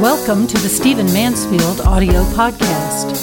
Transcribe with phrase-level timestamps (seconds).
[0.00, 3.16] Welcome to the Stephen Mansfield audio podcast.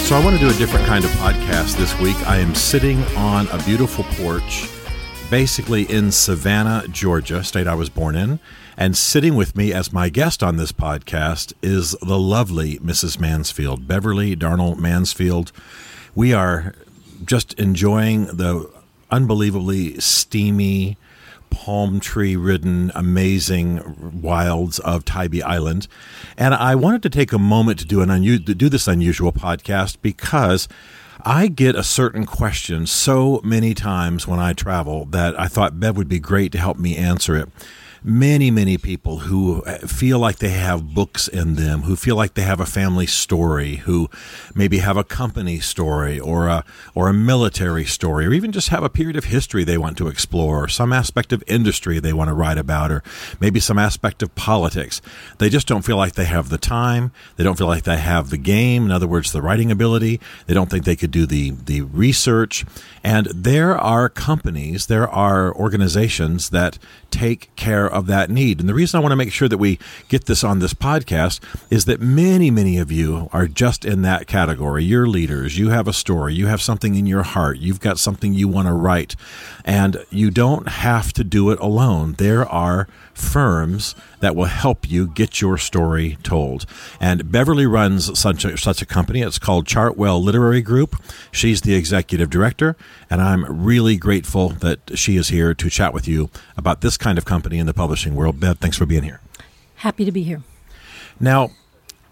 [0.00, 2.16] So, I want to do a different kind of podcast this week.
[2.26, 4.66] I am sitting on a beautiful porch,
[5.30, 8.40] basically in Savannah, Georgia, state I was born in.
[8.76, 13.20] And sitting with me as my guest on this podcast is the lovely Mrs.
[13.20, 15.52] Mansfield, Beverly Darnall Mansfield.
[16.16, 16.74] We are
[17.24, 18.68] just enjoying the
[19.12, 20.96] unbelievably steamy,
[21.50, 25.86] palm tree ridden, amazing wilds of Tybee Island.
[26.36, 29.32] And I wanted to take a moment to do an unu- to do this unusual
[29.32, 30.66] podcast because
[31.24, 35.96] I get a certain question so many times when I travel that I thought Bev
[35.96, 37.48] would be great to help me answer it
[38.02, 42.34] many, many people who uh, feel like they have books in them, who feel like
[42.34, 44.08] they have a family story, who
[44.54, 48.82] maybe have a company story or a, or a military story, or even just have
[48.82, 52.28] a period of history they want to explore, or some aspect of industry they want
[52.28, 53.02] to write about, or
[53.40, 55.02] maybe some aspect of politics.
[55.38, 57.12] They just don't feel like they have the time.
[57.36, 58.84] They don't feel like they have the game.
[58.84, 60.20] In other words, the writing ability.
[60.46, 62.64] They don't think they could do the, the research.
[63.04, 66.78] And there are companies, there are organizations that
[67.10, 68.60] take care of that need.
[68.60, 71.40] And the reason I want to make sure that we get this on this podcast
[71.70, 74.84] is that many, many of you are just in that category.
[74.84, 75.58] You're leaders.
[75.58, 76.34] You have a story.
[76.34, 77.58] You have something in your heart.
[77.58, 79.16] You've got something you want to write.
[79.64, 82.14] And you don't have to do it alone.
[82.14, 86.66] There are firms that will help you get your story told.
[87.00, 89.22] And Beverly runs such a, such a company.
[89.22, 90.96] It's called Chartwell Literary Group.
[91.30, 92.76] She's the executive director,
[93.08, 97.18] and I'm really grateful that she is here to chat with you about this kind
[97.18, 98.40] of company in the publishing world.
[98.40, 99.20] Bev, thanks for being here.
[99.76, 100.42] Happy to be here.
[101.18, 101.50] Now,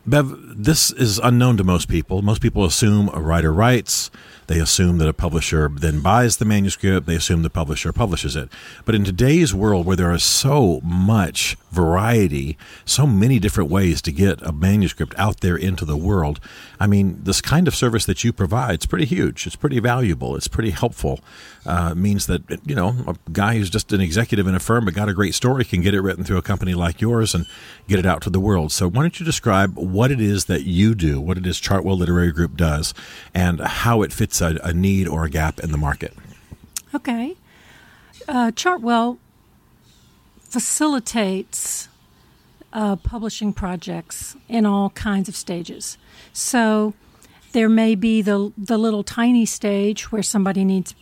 [0.06, 2.22] Bev, this is unknown to most people.
[2.22, 4.10] Most people assume a writer writes,
[4.48, 7.06] they assume that a publisher then buys the manuscript.
[7.06, 8.48] They assume the publisher publishes it.
[8.84, 12.56] But in today's world where there is so much variety,
[12.86, 16.40] so many different ways to get a manuscript out there into the world,
[16.80, 19.46] I mean, this kind of service that you provide is pretty huge.
[19.46, 20.34] It's pretty valuable.
[20.34, 21.20] It's pretty helpful.
[21.66, 24.94] Uh, means that, you know, a guy who's just an executive in a firm but
[24.94, 27.44] got a great story can get it written through a company like yours and
[27.86, 28.72] get it out to the world.
[28.72, 31.98] So why don't you describe what it is that you do, what it is Chartwell
[31.98, 32.94] Literary Group does,
[33.34, 36.14] and how it fits a, a need or a gap in the market.
[36.94, 37.36] Okay.
[38.26, 39.18] Uh, Chartwell
[40.40, 41.88] facilitates
[42.72, 45.98] uh, publishing projects in all kinds of stages.
[46.32, 46.94] So
[47.52, 50.94] there may be the the little tiny stage where somebody needs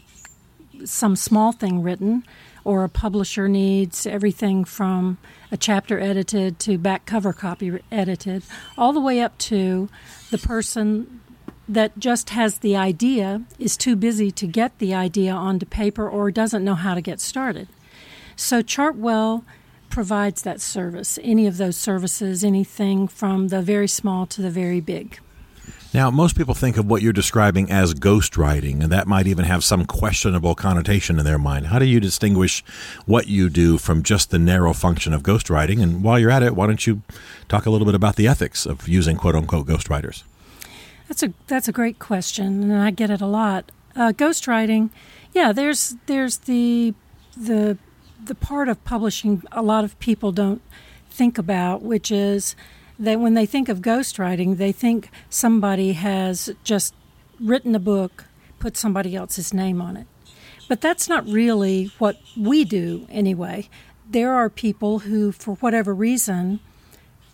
[0.84, 2.24] some small thing written,
[2.64, 5.18] or a publisher needs everything from
[5.50, 8.42] a chapter edited to back cover copy edited,
[8.76, 9.88] all the way up to
[10.30, 11.20] the person
[11.68, 16.30] that just has the idea is too busy to get the idea onto paper or
[16.30, 17.68] doesn't know how to get started.
[18.36, 19.44] So Chartwell
[19.90, 24.80] provides that service, any of those services, anything from the very small to the very
[24.80, 25.18] big.
[25.94, 29.64] Now, most people think of what you're describing as ghostwriting, and that might even have
[29.64, 31.68] some questionable connotation in their mind.
[31.68, 32.62] How do you distinguish
[33.06, 35.82] what you do from just the narrow function of ghostwriting?
[35.82, 37.02] And while you're at it, why don't you
[37.48, 40.22] talk a little bit about the ethics of using quote unquote ghostwriters?
[41.08, 43.70] That's a that's a great question, and I get it a lot.
[43.94, 44.90] Uh, ghostwriting,
[45.32, 46.94] yeah, there's there's the
[47.36, 47.78] the
[48.24, 50.62] the part of publishing a lot of people don't
[51.10, 52.56] think about, which is
[52.98, 56.94] that when they think of ghostwriting, they think somebody has just
[57.40, 58.24] written a book,
[58.58, 60.06] put somebody else's name on it.
[60.68, 63.68] But that's not really what we do anyway.
[64.08, 66.60] There are people who, for whatever reason,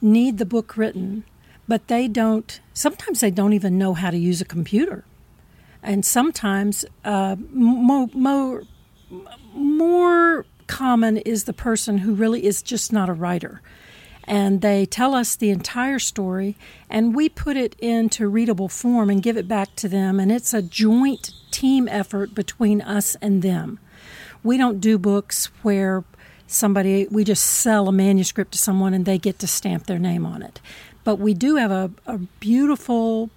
[0.00, 1.24] need the book written
[1.68, 5.04] but they don't, sometimes they don't even know how to use a computer.
[5.82, 8.62] And sometimes uh, more, more,
[9.54, 13.60] more common is the person who really is just not a writer.
[14.24, 16.56] And they tell us the entire story,
[16.88, 20.20] and we put it into readable form and give it back to them.
[20.20, 23.80] And it's a joint team effort between us and them.
[24.44, 26.04] We don't do books where
[26.52, 30.26] somebody, we just sell a manuscript to someone and they get to stamp their name
[30.26, 30.60] on it.
[31.04, 33.30] But we do have a, a beautiful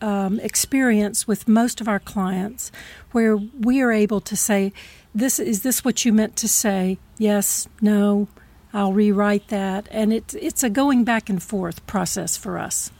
[0.00, 2.70] um, experience with most of our clients
[3.12, 4.72] where we are able to say,
[5.14, 6.98] "This is this what you meant to say?
[7.18, 8.28] Yes, no,
[8.72, 12.90] I'll rewrite that," and it's it's a going back and forth process for us.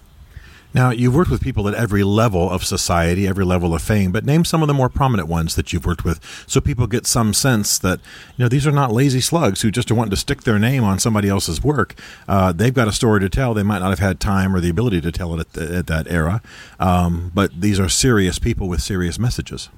[0.74, 4.24] Now, you've worked with people at every level of society, every level of fame, but
[4.24, 7.32] name some of the more prominent ones that you've worked with so people get some
[7.32, 8.00] sense that,
[8.36, 10.82] you know, these are not lazy slugs who just are wanting to stick their name
[10.82, 11.94] on somebody else's work.
[12.26, 13.54] Uh, they've got a story to tell.
[13.54, 15.86] They might not have had time or the ability to tell it at, the, at
[15.86, 16.42] that era,
[16.80, 19.68] um, but these are serious people with serious messages.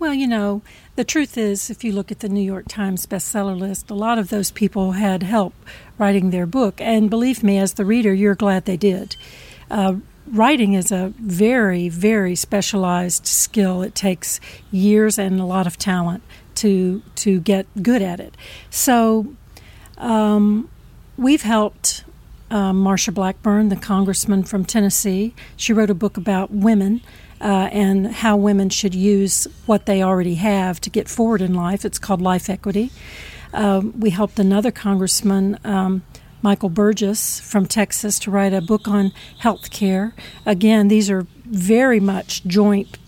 [0.00, 0.62] Well, you know,
[0.96, 4.18] the truth is, if you look at the New York Times bestseller list, a lot
[4.18, 5.54] of those people had help
[5.96, 6.80] writing their book.
[6.80, 9.16] And believe me, as the reader, you're glad they did.
[9.70, 9.96] Uh,
[10.26, 13.82] writing is a very, very specialized skill.
[13.82, 14.40] It takes
[14.70, 16.22] years and a lot of talent
[16.56, 18.36] to to get good at it.
[18.70, 19.34] So
[19.98, 20.68] um,
[21.16, 22.04] we've helped
[22.50, 25.34] um, Marsha Blackburn, the congressman from Tennessee.
[25.56, 27.00] She wrote a book about women.
[27.42, 31.86] Uh, and how women should use what they already have to get forward in life.
[31.86, 32.90] It's called Life Equity.
[33.54, 36.02] Um, we helped another congressman, um,
[36.42, 40.14] Michael Burgess from Texas to write a book on health care.
[40.46, 42.98] Again, these are very much joint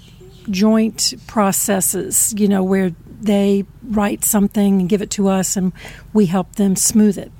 [0.50, 5.72] joint processes, you know, where they write something and give it to us and
[6.12, 7.30] we help them smooth it.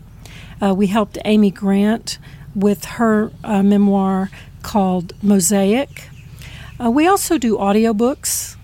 [0.63, 2.19] Uh, we helped Amy Grant
[2.55, 4.31] with her uh, memoir
[4.63, 6.09] called Mosaic.
[6.83, 8.57] Uh, we also do audiobooks.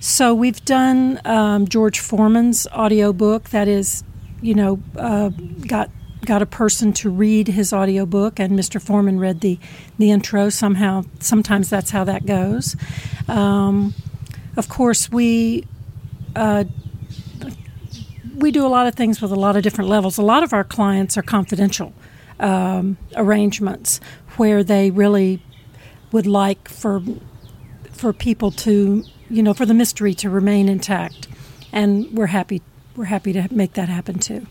[0.00, 4.04] So we've done um, George Foreman's audiobook that is,
[4.42, 5.30] you know, uh,
[5.66, 5.90] got
[6.26, 8.82] got a person to read his audiobook and Mr.
[8.82, 9.58] Foreman read the,
[9.98, 10.50] the intro.
[10.50, 12.76] Somehow sometimes that's how that goes.
[13.28, 13.94] Um,
[14.56, 15.64] of course we
[16.34, 16.64] uh,
[18.34, 20.18] we do a lot of things with a lot of different levels.
[20.18, 21.94] A lot of our clients are confidential
[22.38, 23.98] um, arrangements
[24.36, 25.42] where they really
[26.12, 27.02] would like for
[27.92, 31.28] for people to you know for the mystery to remain intact.
[31.72, 32.60] And we're happy
[32.96, 34.46] we're happy to make that happen too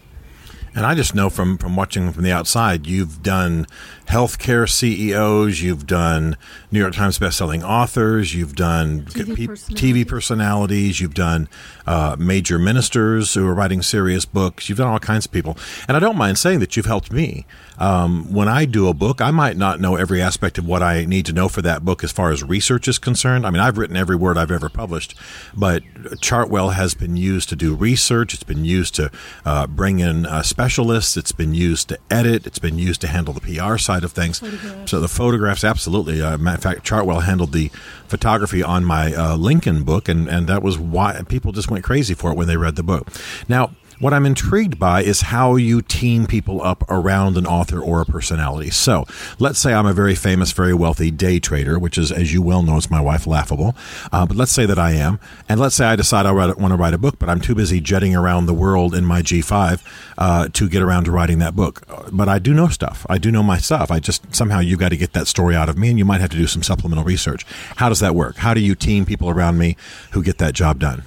[0.76, 3.66] and I just know from, from watching from the outside, you've done
[4.08, 6.36] healthcare CEOs, you've done
[6.70, 9.70] New York Times bestselling authors, you've done TV, personalities.
[9.70, 11.48] TV personalities, you've done
[11.88, 15.58] uh, major ministers who are writing serious books, you've done all kinds of people.
[15.88, 17.46] And I don't mind saying that you've helped me.
[17.78, 21.06] Um, when I do a book, I might not know every aspect of what I
[21.06, 23.46] need to know for that book as far as research is concerned.
[23.46, 25.16] I mean, I've written every word I've ever published,
[25.56, 25.84] but
[26.22, 29.12] Chartwell has been used to do research, it's been used to
[29.46, 33.32] uh, bring in uh, specialists, it's been used to edit, it's been used to handle
[33.36, 34.42] the PR side of things.
[34.90, 36.24] So the photographs, absolutely.
[36.24, 37.70] Uh, matter of fact, Chartwell handled the
[38.08, 42.16] photography on my uh, Lincoln book, and, and that was why people just went crazy
[42.16, 43.10] for it when they read the book.
[43.48, 48.02] Now, what I'm intrigued by is how you team people up around an author or
[48.02, 48.70] a personality.
[48.70, 49.06] So
[49.40, 52.64] let's say I'm a very famous, very wealthy day trader, which is, as you well
[52.64, 53.76] know, it's my wife, laughable.
[54.12, 55.20] Uh, but let's say that I am.
[55.48, 57.80] And let's say I decide I want to write a book, but I'm too busy
[57.80, 59.82] jetting around the world in my G5
[60.18, 61.84] uh, to get around to writing that book.
[62.12, 63.06] But I do know stuff.
[63.10, 63.92] I do know my stuff.
[63.92, 66.22] I just somehow you've got to get that story out of me, and you might
[66.22, 67.46] have to do some supplemental research.
[67.78, 68.38] How does that work?
[68.38, 69.78] How do you team people around me
[70.12, 71.04] who get that job done?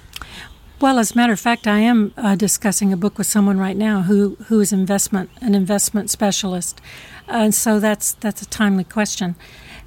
[0.81, 3.75] Well, as a matter of fact, I am uh, discussing a book with someone right
[3.75, 6.79] now who, who is investment an investment specialist,
[7.27, 9.35] and so that's that's a timely question.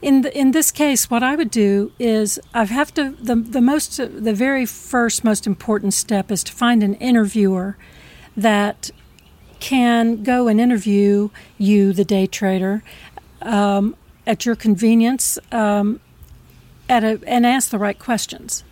[0.03, 3.62] In the, in this case, what I would do is I have to the the
[3.62, 7.79] most the very first most important step is to find an interviewer
[8.37, 8.91] that
[9.61, 12.83] can go and interview you, the day trader,
[13.41, 13.97] um,
[14.27, 16.00] at your convenience, um,
[16.91, 18.62] at a, and ask the right questions.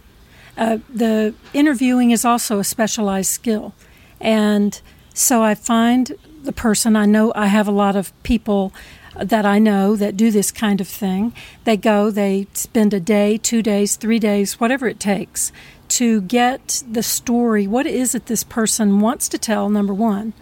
[0.57, 3.75] Uh, the interviewing is also a specialized skill.
[4.21, 4.81] And
[5.15, 8.73] so I find the person, I know I have a lot of people
[9.17, 11.33] that I know that do this kind of thing.
[11.65, 15.53] They go, they spend a day, two days, three days, whatever it takes
[15.89, 17.67] to get the story.
[17.67, 20.33] What is it this person wants to tell, number one?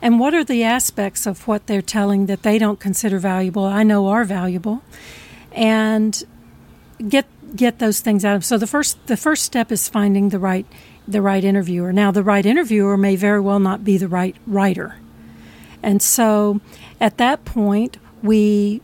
[0.00, 3.82] And what are the aspects of what they're telling that they don't consider valuable, I
[3.82, 4.82] know are valuable?
[5.52, 6.22] And
[7.08, 8.44] get get those things out of.
[8.44, 10.66] So the first the first step is finding the right
[11.06, 11.92] the right interviewer.
[11.92, 14.96] Now the right interviewer may very well not be the right writer.
[15.82, 16.60] And so
[17.00, 18.80] at that point we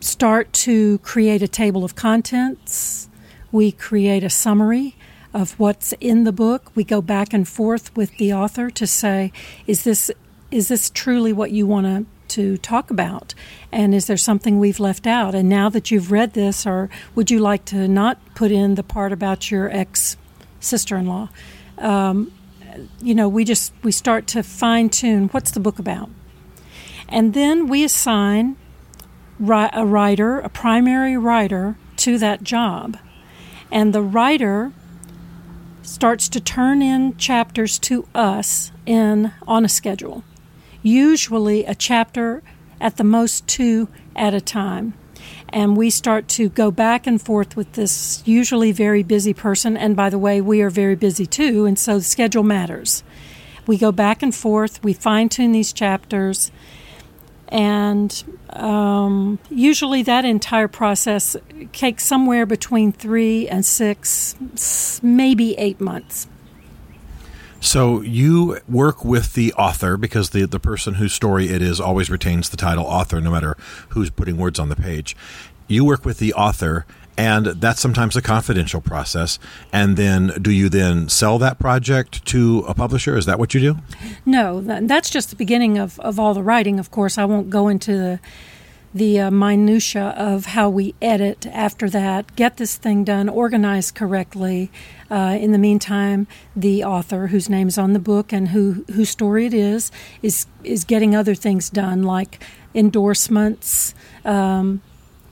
[0.00, 3.08] start to create a table of contents.
[3.52, 4.96] We create a summary
[5.32, 6.72] of what's in the book.
[6.74, 9.32] We go back and forth with the author to say,
[9.66, 10.10] is this
[10.50, 13.34] is this truly what you want to to talk about?
[13.70, 15.34] And is there something we've left out?
[15.34, 18.82] And now that you've read this, or would you like to not put in the
[18.82, 20.16] part about your ex
[20.60, 21.28] sister in law?
[21.78, 22.32] Um,
[23.00, 26.08] you know, we just we start to fine tune what's the book about,
[27.08, 28.56] and then we assign
[29.40, 32.96] a writer, a primary writer, to that job,
[33.72, 34.72] and the writer
[35.82, 40.22] starts to turn in chapters to us in on a schedule
[40.82, 42.42] usually a chapter
[42.80, 44.94] at the most two at a time.
[45.50, 49.76] And we start to go back and forth with this usually very busy person.
[49.76, 53.02] And by the way, we are very busy too, and so the schedule matters.
[53.66, 56.50] We go back and forth, we fine tune these chapters,
[57.48, 61.36] and um, usually that entire process
[61.72, 64.36] takes somewhere between three and six,
[65.02, 66.28] maybe eight months.
[67.60, 72.10] So you work with the author because the the person whose story it is always
[72.10, 73.56] retains the title author, no matter
[73.90, 75.16] who's putting words on the page.
[75.68, 76.84] You work with the author,
[77.16, 79.38] and that's sometimes a confidential process.
[79.72, 83.16] And then, do you then sell that project to a publisher?
[83.16, 83.76] Is that what you do?
[84.24, 86.80] No, that's just the beginning of, of all the writing.
[86.80, 88.20] Of course, I won't go into the
[88.92, 94.70] the uh, minutia of how we edit after that, get this thing done, organized correctly.
[95.10, 99.46] Uh, in the meantime, the author, whose name's on the book and who whose story
[99.46, 99.90] it is,
[100.22, 102.42] is is getting other things done like
[102.74, 103.94] endorsements.
[104.24, 104.82] Um,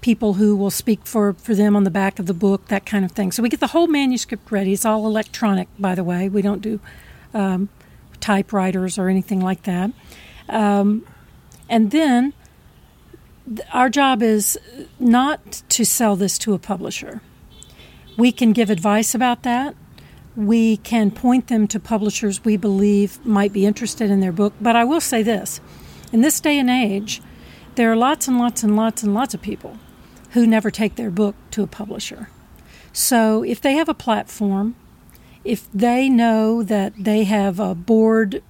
[0.00, 3.05] people who will speak for, for them on the back of the book, that kind
[3.05, 3.33] of thing.
[3.33, 4.73] So we get the whole manuscript ready.
[4.73, 6.29] It's all electronic, by the way.
[6.29, 6.81] We don't do
[7.35, 7.69] um,
[8.21, 9.91] typewriters or anything like that.
[10.49, 11.05] Um,
[11.69, 12.33] and then
[13.73, 14.59] our job is
[14.99, 17.21] not to sell this to a publisher.
[18.17, 19.75] We can give advice about that.
[20.37, 24.55] We can point them to publishers we believe might be interested in their book.
[24.61, 25.61] But I will say this
[26.12, 27.21] in this day and age,
[27.75, 29.78] there are lots and lots and lots and lots of people
[30.31, 32.28] who never take their book to a publisher.
[32.93, 34.75] So if they have a platform,
[35.45, 38.43] if they know that they have a board,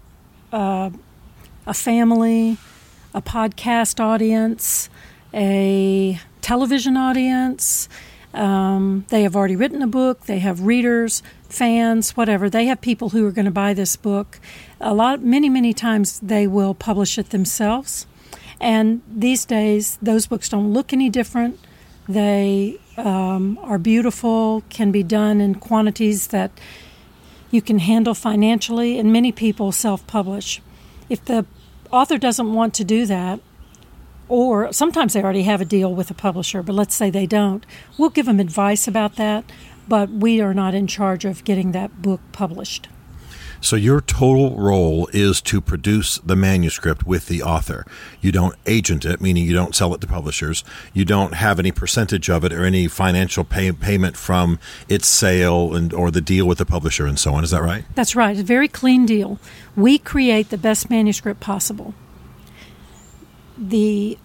[0.52, 0.90] uh,
[1.66, 2.56] a family,
[3.18, 4.88] a podcast audience,
[5.34, 7.88] a television audience.
[8.32, 10.26] Um, they have already written a book.
[10.26, 12.48] They have readers, fans, whatever.
[12.48, 14.38] They have people who are going to buy this book.
[14.80, 18.06] A lot, many, many times they will publish it themselves.
[18.60, 21.58] And these days, those books don't look any different.
[22.08, 26.52] They um, are beautiful, can be done in quantities that
[27.50, 30.62] you can handle financially, and many people self publish.
[31.08, 31.46] If the
[31.90, 33.40] author doesn't want to do that,
[34.28, 37.64] or sometimes they already have a deal with a publisher, but let's say they don't,
[37.96, 39.44] we'll give them advice about that,
[39.88, 42.88] but we are not in charge of getting that book published.
[43.60, 47.84] So your total role is to produce the manuscript with the author.
[48.20, 50.64] You don't agent it, meaning you don't sell it to publishers.
[50.92, 55.74] You don't have any percentage of it or any financial pay- payment from its sale
[55.74, 57.44] and or the deal with the publisher and so on.
[57.44, 57.84] Is that right?
[57.94, 58.38] That's right.
[58.38, 59.38] A very clean deal.
[59.76, 61.94] We create the best manuscript possible.
[63.56, 64.18] The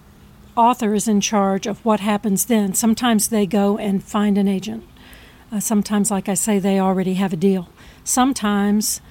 [0.55, 2.73] author is in charge of what happens then.
[2.75, 4.83] Sometimes they go and find an agent.
[5.51, 7.69] Uh, sometimes, like I say, they already have a deal.
[8.03, 9.01] Sometimes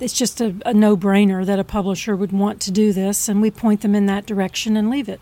[0.00, 3.40] it's just a, a no brainer that a publisher would want to do this, and
[3.40, 5.20] we point them in that direction and leave it.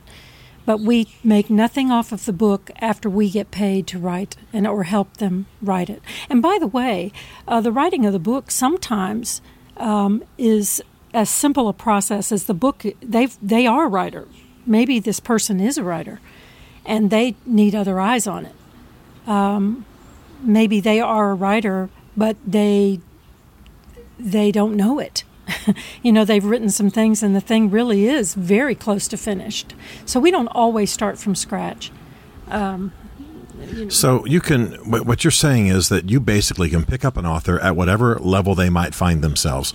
[0.66, 4.66] But we make nothing off of the book after we get paid to write and
[4.66, 6.00] or help them write it.
[6.30, 7.12] And by the way,
[7.46, 9.42] uh, the writing of the book sometimes
[9.76, 12.84] um, is as simple a process as the book.
[13.02, 14.26] They they are a writer.
[14.66, 16.20] Maybe this person is a writer,
[16.86, 18.54] and they need other eyes on it.
[19.28, 19.84] Um,
[20.40, 23.00] maybe they are a writer, but they
[24.18, 25.24] they don't know it.
[26.02, 29.74] you know, they've written some things and the thing really is very close to finished.
[30.04, 31.90] So we don't always start from scratch.
[32.48, 32.92] Um.
[33.88, 37.58] So you can, what you're saying is that you basically can pick up an author
[37.60, 39.72] at whatever level they might find themselves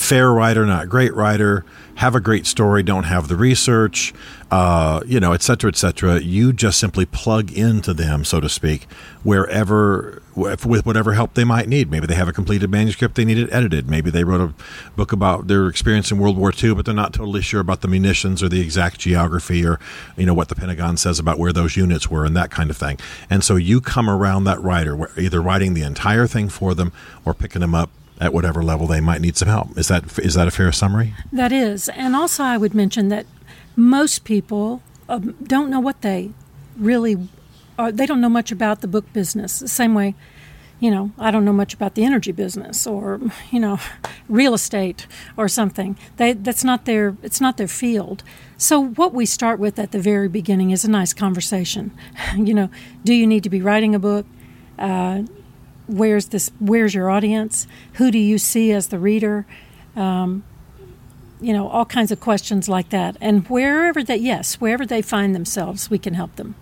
[0.00, 1.62] fair writer, not great writer,
[1.96, 4.14] have a great story, don't have the research,
[4.50, 6.18] uh, you know, et cetera, et cetera.
[6.18, 8.84] You just simply plug into them, so to speak,
[9.22, 11.90] wherever, with whatever help they might need.
[11.90, 13.90] Maybe they have a completed manuscript, they need it edited.
[13.90, 14.54] Maybe they wrote a
[14.96, 17.88] book about their experience in World War II, but they're not totally sure about the
[17.88, 19.78] munitions or the exact geography or,
[20.16, 22.78] you know, what the Pentagon says about where those units were and that kind of
[22.78, 22.98] thing.
[23.28, 26.90] And so you come around that writer, either writing the entire thing for them
[27.26, 27.90] or picking them up
[28.20, 29.76] at whatever level they might need some help.
[29.78, 31.14] Is that is that a fair summary?
[31.32, 33.26] That is, and also I would mention that
[33.74, 36.30] most people um, don't know what they
[36.76, 37.28] really
[37.78, 37.90] are.
[37.90, 39.58] They don't know much about the book business.
[39.58, 40.14] The same way,
[40.80, 43.78] you know, I don't know much about the energy business or you know,
[44.28, 45.06] real estate
[45.38, 45.96] or something.
[46.18, 48.22] They that's not their it's not their field.
[48.58, 51.90] So what we start with at the very beginning is a nice conversation.
[52.36, 52.68] you know,
[53.02, 54.26] do you need to be writing a book?
[54.78, 55.22] Uh,
[55.90, 57.66] where's this where's your audience?
[57.94, 59.46] Who do you see as the reader?
[59.96, 60.44] Um,
[61.40, 63.16] you know all kinds of questions like that.
[63.20, 66.54] And wherever that yes wherever they find themselves we can help them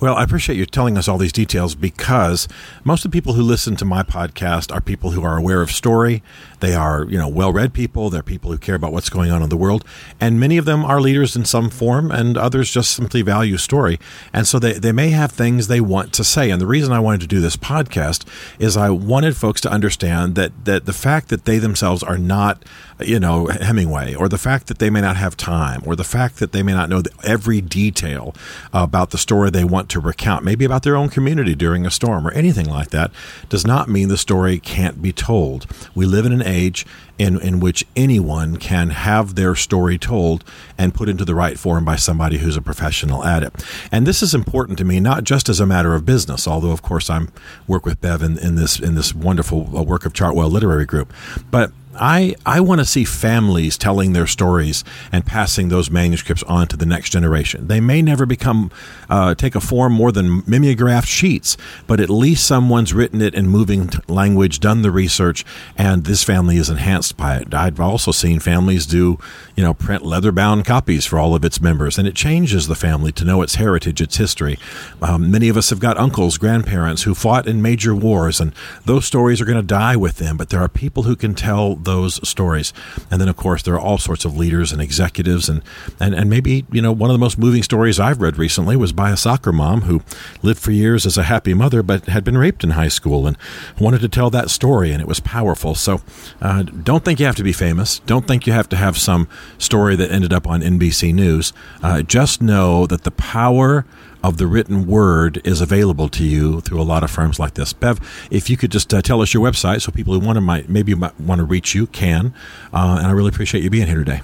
[0.00, 2.48] Well, I appreciate you telling us all these details because
[2.84, 5.70] most of the people who listen to my podcast are people who are aware of
[5.70, 6.22] story.
[6.60, 8.08] They are, you know, well-read people.
[8.08, 9.84] They're people who care about what's going on in the world,
[10.18, 14.00] and many of them are leaders in some form, and others just simply value story.
[14.32, 16.50] And so they, they may have things they want to say.
[16.50, 18.26] And the reason I wanted to do this podcast
[18.58, 22.64] is I wanted folks to understand that that the fact that they themselves are not,
[23.02, 26.38] you know, Hemingway, or the fact that they may not have time, or the fact
[26.38, 28.34] that they may not know every detail
[28.72, 32.26] about the story they want to recount, maybe about their own community during a storm
[32.26, 33.10] or anything like that,
[33.48, 35.66] does not mean the story can't be told.
[35.94, 36.86] We live in an age
[37.20, 40.42] in, in which anyone can have their story told
[40.78, 43.52] and put into the right form by somebody who's a professional at it.
[43.92, 46.80] And this is important to me, not just as a matter of business, although of
[46.80, 47.30] course I'm
[47.68, 51.12] work with Bev in, in this in this wonderful uh, work of Chartwell Literary Group,
[51.50, 56.68] but I, I want to see families telling their stories and passing those manuscripts on
[56.68, 57.66] to the next generation.
[57.66, 58.70] They may never become
[59.08, 61.56] uh, take a form more than mimeographed sheets,
[61.88, 65.44] but at least someone's written it in moving language, done the research,
[65.76, 67.52] and this family is enhanced by it.
[67.52, 69.18] I've also seen families do,
[69.56, 72.76] you know, print leather bound copies for all of its members, and it changes the
[72.76, 74.58] family to know its heritage, its history.
[75.02, 78.54] Um, many of us have got uncles, grandparents who fought in major wars, and
[78.84, 80.36] those stories are going to die with them.
[80.36, 82.72] But there are people who can tell those stories.
[83.10, 85.48] And then, of course, there are all sorts of leaders and executives.
[85.48, 85.62] And,
[85.98, 88.92] and, and maybe, you know, one of the most moving stories I've read recently was
[88.92, 90.02] by a soccer mom who
[90.42, 93.36] lived for years as a happy mother, but had been raped in high school and
[93.78, 94.92] wanted to tell that story.
[94.92, 95.74] And it was powerful.
[95.74, 96.02] So
[96.40, 98.00] uh, don't think you have to be famous.
[98.00, 101.52] Don't think you have to have some story that ended up on NBC News.
[101.82, 103.86] Uh, just know that the power
[104.22, 107.72] of the written word is available to you through a lot of firms like this.
[107.72, 107.98] Bev,
[108.30, 110.68] if you could just uh, tell us your website so people who want to might
[110.68, 112.34] maybe might want to reach you can,
[112.72, 114.20] uh, and I really appreciate you being here today.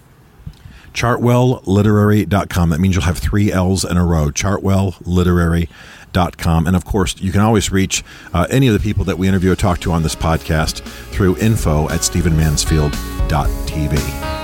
[0.96, 2.70] chartwellliterary.com.
[2.70, 4.30] That means you'll have three L's in a row.
[4.30, 6.66] Chartwellliterary.com.
[6.66, 9.52] And of course, you can always reach uh, any of the people that we interview
[9.52, 10.80] or talk to on this podcast
[11.12, 14.36] through info at stephenmansfield.tv.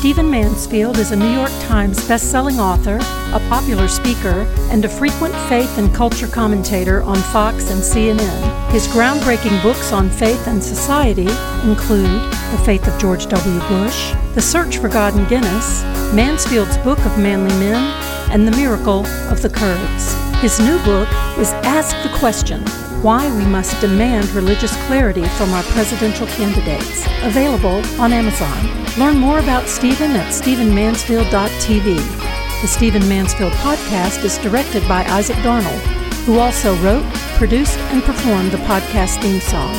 [0.00, 2.96] Stephen Mansfield is a New York Times best-selling author,
[3.34, 8.70] a popular speaker, and a frequent faith and culture commentator on Fox and CNN.
[8.72, 11.28] His groundbreaking books on faith and society
[11.68, 13.60] include The Faith of George W.
[13.68, 15.82] Bush, The Search for God in Guinness,
[16.14, 17.92] Mansfield's Book of Manly Men,
[18.32, 20.14] and The Miracle of the Kurds.
[20.40, 22.64] His new book is Ask the Question
[23.02, 28.84] Why We Must Demand Religious Clarity from Our Presidential Candidates, available on Amazon.
[28.98, 32.60] Learn more about Stephen at StephenMansfield.tv.
[32.60, 35.78] The Stephen Mansfield podcast is directed by Isaac Darnall,
[36.26, 39.72] who also wrote, produced, and performed the podcast theme song.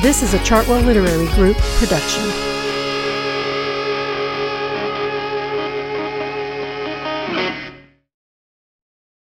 [0.00, 2.57] This is a Chartwell Literary Group production.